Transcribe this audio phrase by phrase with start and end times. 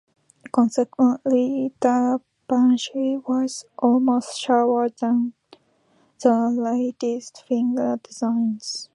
[0.51, 5.33] Consequently, the Banshee was almost slower than
[6.23, 8.89] the latest fighter designs.